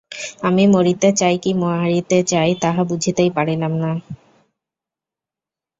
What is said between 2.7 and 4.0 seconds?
বুঝিতেই পারিলাম না।